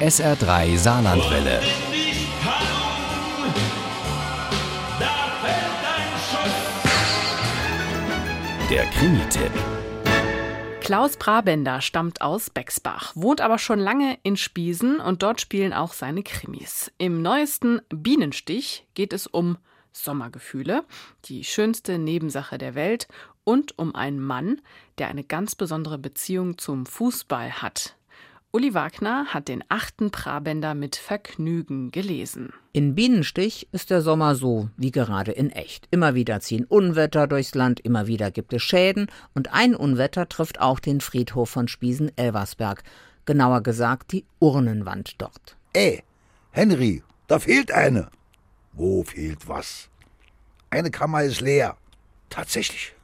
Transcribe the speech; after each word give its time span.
SR3 0.00 0.76
Saarlandwelle. 0.76 1.60
Der 8.68 8.84
Krimi-Tipp. 8.86 9.52
Klaus 10.80 11.16
Brabender 11.16 11.80
stammt 11.80 12.22
aus 12.22 12.50
Bexbach, 12.50 13.12
wohnt 13.14 13.40
aber 13.40 13.58
schon 13.58 13.78
lange 13.78 14.18
in 14.24 14.36
Spiesen 14.36 14.98
und 14.98 15.22
dort 15.22 15.40
spielen 15.40 15.72
auch 15.72 15.92
seine 15.92 16.24
Krimis. 16.24 16.90
Im 16.98 17.22
neuesten 17.22 17.80
Bienenstich 17.88 18.86
geht 18.94 19.12
es 19.12 19.28
um 19.28 19.58
Sommergefühle, 19.92 20.84
die 21.26 21.44
schönste 21.44 22.00
Nebensache 22.00 22.58
der 22.58 22.74
Welt 22.74 23.06
und 23.44 23.78
um 23.78 23.94
einen 23.94 24.20
Mann, 24.20 24.60
der 24.98 25.06
eine 25.06 25.22
ganz 25.22 25.54
besondere 25.54 25.98
Beziehung 25.98 26.58
zum 26.58 26.84
Fußball 26.84 27.62
hat. 27.62 27.94
Uli 28.54 28.72
Wagner 28.72 29.26
hat 29.34 29.48
den 29.48 29.64
achten 29.68 30.12
Prabender 30.12 30.76
mit 30.76 30.94
Vergnügen 30.94 31.90
gelesen. 31.90 32.52
In 32.72 32.94
Bienenstich 32.94 33.66
ist 33.72 33.90
der 33.90 34.00
Sommer 34.00 34.36
so 34.36 34.68
wie 34.76 34.92
gerade 34.92 35.32
in 35.32 35.50
echt. 35.50 35.88
Immer 35.90 36.14
wieder 36.14 36.38
ziehen 36.38 36.64
Unwetter 36.64 37.26
durchs 37.26 37.56
Land, 37.56 37.80
immer 37.80 38.06
wieder 38.06 38.30
gibt 38.30 38.52
es 38.52 38.62
Schäden 38.62 39.08
und 39.34 39.52
ein 39.52 39.74
Unwetter 39.74 40.28
trifft 40.28 40.60
auch 40.60 40.78
den 40.78 41.00
Friedhof 41.00 41.50
von 41.50 41.66
Spiesen-Elversberg. 41.66 42.84
Genauer 43.24 43.64
gesagt 43.64 44.12
die 44.12 44.24
Urnenwand 44.38 45.20
dort. 45.20 45.56
Ey, 45.72 46.04
Henry, 46.52 47.02
da 47.26 47.40
fehlt 47.40 47.72
eine. 47.72 48.08
Wo 48.72 49.02
fehlt 49.02 49.48
was? 49.48 49.88
Eine 50.70 50.92
Kammer 50.92 51.24
ist 51.24 51.40
leer. 51.40 51.76
Tatsächlich. 52.30 52.94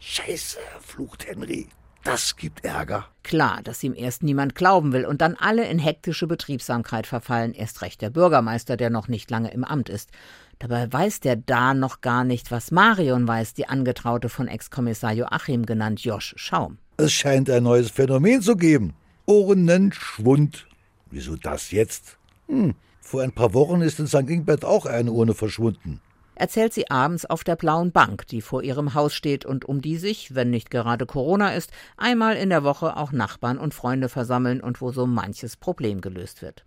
Scheiße, 0.00 0.60
flucht 0.80 1.26
Henry. 1.26 1.68
Das 2.04 2.36
gibt 2.36 2.66
Ärger. 2.66 3.06
Klar, 3.22 3.60
dass 3.64 3.82
ihm 3.82 3.94
erst 3.96 4.22
niemand 4.22 4.54
glauben 4.54 4.92
will 4.92 5.06
und 5.06 5.22
dann 5.22 5.36
alle 5.36 5.66
in 5.66 5.78
hektische 5.78 6.26
Betriebsamkeit 6.26 7.06
verfallen, 7.06 7.54
erst 7.54 7.80
recht 7.80 8.02
der 8.02 8.10
Bürgermeister, 8.10 8.76
der 8.76 8.90
noch 8.90 9.08
nicht 9.08 9.30
lange 9.30 9.50
im 9.52 9.64
Amt 9.64 9.88
ist. 9.88 10.10
Dabei 10.58 10.92
weiß 10.92 11.20
der 11.20 11.36
da 11.36 11.72
noch 11.72 12.02
gar 12.02 12.24
nicht, 12.24 12.50
was 12.50 12.70
Marion 12.70 13.26
weiß, 13.26 13.54
die 13.54 13.68
Angetraute 13.68 14.28
von 14.28 14.48
Ex-Kommissar 14.48 15.12
Joachim 15.12 15.64
genannt 15.64 16.00
Josch 16.04 16.34
Schaum. 16.36 16.76
Es 16.98 17.12
scheint 17.12 17.48
ein 17.48 17.62
neues 17.62 17.90
Phänomen 17.90 18.42
zu 18.42 18.54
geben. 18.54 18.92
Urnenschwund. 19.24 20.66
Wieso 21.10 21.36
das 21.36 21.70
jetzt? 21.70 22.18
Hm, 22.48 22.74
vor 23.00 23.22
ein 23.22 23.32
paar 23.32 23.54
Wochen 23.54 23.80
ist 23.80 23.98
in 23.98 24.06
St. 24.06 24.28
Ingbert 24.28 24.64
auch 24.64 24.84
eine 24.84 25.10
Urne 25.10 25.32
verschwunden 25.32 26.02
erzählt 26.34 26.72
sie 26.72 26.90
abends 26.90 27.26
auf 27.26 27.44
der 27.44 27.56
blauen 27.56 27.92
Bank, 27.92 28.26
die 28.26 28.40
vor 28.40 28.62
ihrem 28.62 28.94
Haus 28.94 29.14
steht 29.14 29.44
und 29.44 29.64
um 29.64 29.80
die 29.80 29.96
sich, 29.96 30.34
wenn 30.34 30.50
nicht 30.50 30.70
gerade 30.70 31.06
Corona 31.06 31.54
ist, 31.54 31.70
einmal 31.96 32.36
in 32.36 32.50
der 32.50 32.64
Woche 32.64 32.96
auch 32.96 33.12
Nachbarn 33.12 33.58
und 33.58 33.74
Freunde 33.74 34.08
versammeln 34.08 34.60
und 34.60 34.80
wo 34.80 34.92
so 34.92 35.06
manches 35.06 35.56
Problem 35.56 36.00
gelöst 36.00 36.42
wird. 36.42 36.64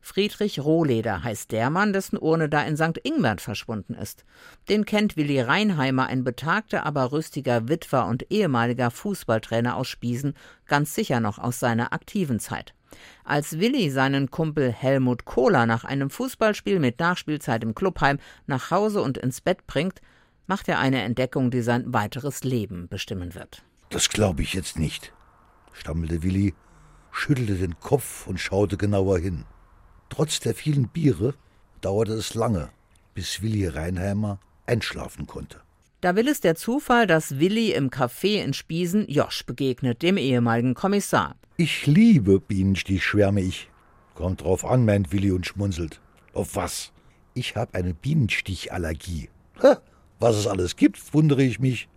Friedrich 0.00 0.60
Rohleder 0.60 1.22
heißt 1.22 1.52
der 1.52 1.70
Mann, 1.70 1.92
dessen 1.92 2.18
Urne 2.18 2.48
da 2.48 2.62
in 2.62 2.76
St. 2.76 2.98
Ingbert 3.02 3.40
verschwunden 3.40 3.94
ist. 3.94 4.24
Den 4.68 4.84
kennt 4.84 5.16
Willi 5.16 5.40
Reinheimer, 5.40 6.06
ein 6.06 6.24
betagter, 6.24 6.86
aber 6.86 7.12
rüstiger 7.12 7.68
Witwer 7.68 8.06
und 8.06 8.30
ehemaliger 8.30 8.90
Fußballtrainer 8.90 9.76
aus 9.76 9.88
Spiesen, 9.88 10.34
ganz 10.66 10.94
sicher 10.94 11.20
noch 11.20 11.38
aus 11.38 11.58
seiner 11.58 11.92
aktiven 11.92 12.40
Zeit. 12.40 12.74
Als 13.24 13.58
Willi 13.58 13.90
seinen 13.90 14.30
Kumpel 14.30 14.72
Helmut 14.72 15.24
Kohler 15.24 15.66
nach 15.66 15.84
einem 15.84 16.10
Fußballspiel 16.10 16.78
mit 16.78 16.98
Nachspielzeit 16.98 17.62
im 17.62 17.74
Clubheim 17.74 18.18
nach 18.46 18.70
Hause 18.70 19.02
und 19.02 19.18
ins 19.18 19.40
Bett 19.40 19.66
bringt, 19.66 20.00
macht 20.46 20.68
er 20.68 20.78
eine 20.78 21.02
Entdeckung, 21.02 21.50
die 21.50 21.60
sein 21.60 21.92
weiteres 21.92 22.42
Leben 22.44 22.88
bestimmen 22.88 23.34
wird. 23.34 23.62
Das 23.90 24.08
glaube 24.08 24.42
ich 24.42 24.54
jetzt 24.54 24.78
nicht, 24.78 25.12
stammelte 25.72 26.22
Willi, 26.22 26.54
schüttelte 27.12 27.54
den 27.54 27.78
Kopf 27.80 28.26
und 28.26 28.38
schaute 28.38 28.76
genauer 28.76 29.18
hin. 29.18 29.44
Trotz 30.08 30.40
der 30.40 30.54
vielen 30.54 30.88
Biere 30.88 31.34
dauerte 31.80 32.12
es 32.12 32.34
lange, 32.34 32.70
bis 33.14 33.42
Willi 33.42 33.66
Reinheimer 33.66 34.40
einschlafen 34.66 35.26
konnte. 35.26 35.60
Da 36.00 36.14
will 36.14 36.28
es 36.28 36.40
der 36.40 36.54
Zufall, 36.54 37.06
dass 37.06 37.40
Willi 37.40 37.72
im 37.72 37.90
Café 37.90 38.42
in 38.42 38.54
Spiesen 38.54 39.08
Josch 39.08 39.44
begegnet, 39.44 40.02
dem 40.02 40.16
ehemaligen 40.16 40.74
Kommissar. 40.74 41.34
Ich 41.60 41.86
liebe 41.86 42.38
Bienenstich, 42.38 43.02
schwärme 43.02 43.40
ich. 43.40 43.68
Kommt 44.14 44.42
drauf 44.42 44.64
an, 44.64 44.84
meint 44.84 45.10
Willi 45.10 45.32
und 45.32 45.44
schmunzelt. 45.44 46.00
Auf 46.32 46.54
was? 46.54 46.92
Ich 47.34 47.56
habe 47.56 47.74
eine 47.74 47.94
Bienenstichallergie. 47.94 49.28
Ha, 49.60 49.82
was 50.20 50.36
es 50.36 50.46
alles 50.46 50.76
gibt, 50.76 51.12
wundere 51.12 51.42
ich 51.42 51.58
mich. 51.58 51.88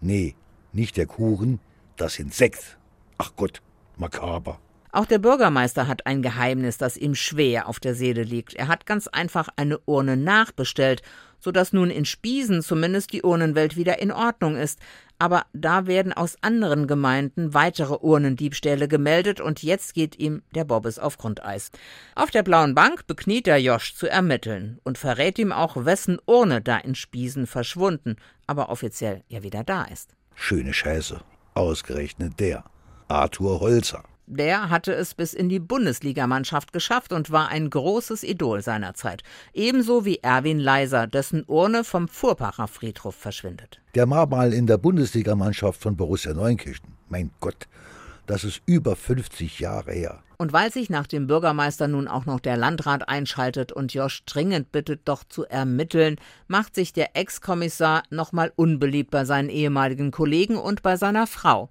Nee, 0.00 0.36
nicht 0.72 0.96
der 0.96 1.04
Kuchen, 1.04 1.60
das 1.98 2.18
Insekt. 2.18 2.78
Ach 3.18 3.36
Gott, 3.36 3.60
makaber. 3.98 4.58
Auch 4.92 5.06
der 5.06 5.18
Bürgermeister 5.18 5.86
hat 5.86 6.06
ein 6.06 6.22
Geheimnis, 6.22 6.78
das 6.78 6.96
ihm 6.96 7.14
schwer 7.14 7.68
auf 7.68 7.78
der 7.78 7.94
Seele 7.94 8.24
liegt. 8.24 8.54
Er 8.54 8.68
hat 8.68 8.86
ganz 8.86 9.06
einfach 9.06 9.48
eine 9.56 9.78
Urne 9.86 10.16
nachbestellt, 10.16 11.02
so 11.38 11.52
dass 11.52 11.72
nun 11.72 11.90
in 11.90 12.04
Spiesen 12.04 12.62
zumindest 12.62 13.12
die 13.12 13.22
Urnenwelt 13.22 13.76
wieder 13.76 14.00
in 14.00 14.10
Ordnung 14.10 14.56
ist. 14.56 14.78
Aber 15.18 15.44
da 15.52 15.86
werden 15.86 16.12
aus 16.12 16.36
anderen 16.40 16.86
Gemeinden 16.86 17.54
weitere 17.54 17.94
Urnendiebstähle 18.00 18.88
gemeldet 18.88 19.40
und 19.40 19.62
jetzt 19.62 19.94
geht 19.94 20.18
ihm 20.18 20.42
der 20.54 20.64
Bobbes 20.64 20.98
auf 20.98 21.18
Grundeis. 21.18 21.70
Auf 22.14 22.30
der 22.30 22.42
blauen 22.42 22.74
Bank 22.74 23.06
bekniet 23.06 23.46
der 23.46 23.60
Josch 23.60 23.94
zu 23.94 24.06
ermitteln 24.06 24.80
und 24.82 24.98
verrät 24.98 25.38
ihm 25.38 25.52
auch, 25.52 25.84
wessen 25.84 26.18
Urne 26.26 26.62
da 26.62 26.78
in 26.78 26.94
Spiesen 26.94 27.46
verschwunden, 27.46 28.16
aber 28.46 28.70
offiziell 28.70 29.22
ja 29.28 29.42
wieder 29.42 29.62
da 29.62 29.84
ist. 29.84 30.14
Schöne 30.34 30.72
Scheiße. 30.72 31.20
Ausgerechnet 31.54 32.40
der. 32.40 32.64
Arthur 33.08 33.60
Holzer. 33.60 34.04
Der 34.32 34.70
hatte 34.70 34.92
es 34.92 35.14
bis 35.14 35.34
in 35.34 35.48
die 35.48 35.58
Bundesligamannschaft 35.58 36.72
geschafft 36.72 37.12
und 37.12 37.32
war 37.32 37.48
ein 37.48 37.68
großes 37.68 38.22
Idol 38.22 38.62
seiner 38.62 38.94
Zeit. 38.94 39.24
Ebenso 39.52 40.04
wie 40.04 40.20
Erwin 40.22 40.60
Leiser, 40.60 41.08
dessen 41.08 41.42
Urne 41.48 41.82
vom 41.82 42.06
Furpacher 42.06 42.68
Friedhof 42.68 43.16
verschwindet. 43.16 43.80
Der 43.96 44.08
war 44.08 44.28
mal 44.28 44.52
in 44.52 44.68
der 44.68 44.78
Bundesligamannschaft 44.78 45.82
von 45.82 45.96
Borussia 45.96 46.32
Neunkirchen. 46.32 46.94
Mein 47.08 47.32
Gott, 47.40 47.66
das 48.28 48.44
ist 48.44 48.62
über 48.66 48.94
50 48.94 49.58
Jahre 49.58 49.90
her. 49.90 50.22
Und 50.38 50.52
weil 50.52 50.72
sich 50.72 50.90
nach 50.90 51.08
dem 51.08 51.26
Bürgermeister 51.26 51.88
nun 51.88 52.06
auch 52.06 52.24
noch 52.24 52.38
der 52.38 52.56
Landrat 52.56 53.08
einschaltet 53.08 53.72
und 53.72 53.94
Josch 53.94 54.24
dringend 54.26 54.70
bittet, 54.70 55.00
doch 55.06 55.24
zu 55.24 55.44
ermitteln, 55.44 56.18
macht 56.46 56.76
sich 56.76 56.92
der 56.92 57.16
Ex-Kommissar 57.16 58.04
nochmal 58.10 58.52
unbeliebt 58.54 59.10
bei 59.10 59.24
seinen 59.24 59.48
ehemaligen 59.48 60.12
Kollegen 60.12 60.56
und 60.56 60.82
bei 60.82 60.96
seiner 60.96 61.26
Frau. 61.26 61.68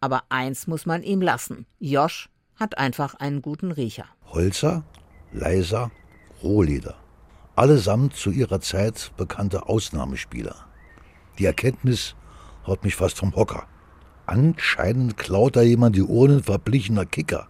Aber 0.00 0.24
eins 0.28 0.66
muss 0.66 0.86
man 0.86 1.02
ihm 1.02 1.20
lassen. 1.20 1.66
Josch 1.78 2.28
hat 2.56 2.78
einfach 2.78 3.14
einen 3.14 3.42
guten 3.42 3.72
Riecher. 3.72 4.06
Holzer, 4.26 4.84
Leiser, 5.32 5.90
Rohleder. 6.42 6.96
Allesamt 7.54 8.14
zu 8.14 8.30
ihrer 8.30 8.60
Zeit 8.60 9.12
bekannte 9.16 9.68
Ausnahmespieler. 9.68 10.56
Die 11.38 11.46
Erkenntnis 11.46 12.14
haut 12.66 12.84
mich 12.84 12.96
fast 12.96 13.18
vom 13.18 13.34
Hocker. 13.34 13.66
Anscheinend 14.26 15.16
klaut 15.16 15.56
da 15.56 15.62
jemand 15.62 15.96
die 15.96 16.02
Urnen 16.02 16.42
verblichener 16.42 17.06
Kicker. 17.06 17.48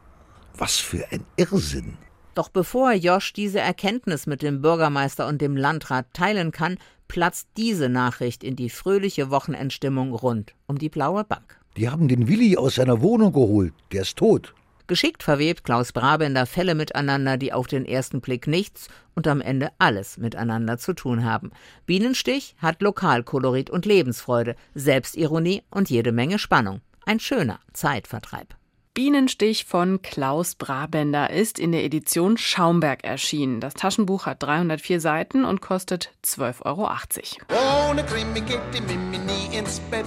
Was 0.57 0.77
für 0.77 1.07
ein 1.11 1.25
Irrsinn. 1.37 1.97
Doch 2.35 2.51
bevor 2.51 2.93
Josch 2.93 3.33
diese 3.33 3.61
Erkenntnis 3.61 4.27
mit 4.27 4.43
dem 4.43 4.61
Bürgermeister 4.61 5.27
und 5.27 5.41
dem 5.41 5.57
Landrat 5.57 6.13
teilen 6.13 6.53
kann, 6.53 6.77
platzt 7.09 7.49
diese 7.57 7.89
Nachricht 7.89 8.45
in 8.45 8.57
die 8.57 8.69
fröhliche 8.69 9.31
Wochenendstimmung 9.31 10.13
rund 10.13 10.55
um 10.67 10.79
die 10.79 10.91
blaue 10.91 11.25
Bank. 11.25 11.59
Die 11.77 11.91
haben 11.91 12.09
den 12.09 12.27
Willi 12.27 12.57
aus 12.57 12.77
seiner 12.77 13.03
Wohnung 13.03 13.33
geholt. 13.33 13.75
Der 13.93 14.03
ist 14.03 14.17
tot. 14.17 14.55
Geschickt 14.87 15.23
verwebt 15.23 15.65
Klaus 15.65 15.93
Brabender 15.93 16.47
Fälle 16.47 16.75
miteinander, 16.75 17.37
die 17.37 17.53
auf 17.53 17.67
den 17.67 17.85
ersten 17.85 18.21
Blick 18.21 18.47
nichts 18.47 18.89
und 19.15 19.27
am 19.27 19.41
Ende 19.41 19.71
alles 19.79 20.17
miteinander 20.17 20.79
zu 20.79 20.95
tun 20.95 21.25
haben. 21.25 21.51
Bienenstich 21.85 22.55
hat 22.59 22.83
Lokalkolorit 22.83 23.69
und 23.69 23.85
Lebensfreude, 23.85 24.55
Selbstironie 24.75 25.65
und 25.71 25.91
jede 25.91 26.13
Menge 26.13 26.39
Spannung. 26.39 26.81
Ein 27.05 27.21
schöner 27.21 27.59
Zeitvertreib. 27.73 28.55
Bienenstich 28.95 29.67
von 29.67 30.01
Klaus 30.01 30.55
Brabender 30.55 31.31
ist 31.31 31.59
in 31.59 31.73
der 31.73 31.85
Edition 31.85 32.39
Schaumberg 32.39 33.05
erschienen. 33.05 33.61
Das 33.61 33.75
Taschenbuch 33.75 34.25
hat 34.25 34.43
304 34.43 35.01
Seiten 35.01 35.45
und 35.45 35.61
kostet 35.61 36.13
12,80 36.25 36.63
Euro. 36.65 36.89
Ohne 37.91 38.05
Krimi 38.05 38.41
geht 38.41 38.61
die 38.73 38.81
Mimi 38.81 39.19
nie 39.19 39.59
ins 39.59 39.81
Bett. 39.91 40.07